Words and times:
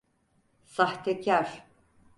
Sahtekâr! 0.65 1.65